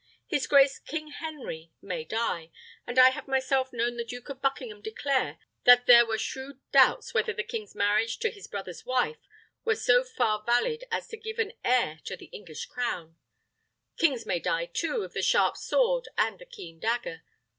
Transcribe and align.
His 0.25 0.47
grace 0.47 0.79
King 0.79 1.09
Henry 1.11 1.73
may 1.79 2.03
die, 2.03 2.49
and 2.87 2.97
I 2.97 3.11
have 3.11 3.27
myself 3.27 3.71
known 3.71 3.97
the 3.97 4.03
Duke 4.03 4.29
of 4.29 4.41
Buckingham 4.41 4.81
declare, 4.81 5.37
that 5.65 5.85
there 5.85 6.07
were 6.07 6.17
shrewd 6.17 6.59
doubts 6.71 7.13
whether 7.13 7.33
the 7.33 7.43
king's 7.43 7.75
marriage 7.75 8.17
with 8.23 8.33
his 8.33 8.47
brother's 8.47 8.83
wife 8.83 9.19
were 9.63 9.75
so 9.75 10.03
far 10.03 10.41
valid 10.43 10.85
as 10.89 11.07
to 11.09 11.17
give 11.17 11.37
an 11.37 11.53
heir 11.63 11.99
to 12.05 12.17
the 12.17 12.31
English 12.33 12.65
crown. 12.65 13.15
Kings 13.95 14.25
may 14.25 14.39
die, 14.39 14.65
too, 14.65 15.03
of 15.03 15.13
the 15.13 15.21
sharp 15.21 15.55
sword 15.55 16.07
and 16.17 16.39
the 16.39 16.47
keen 16.47 16.79
dagger. 16.79 17.21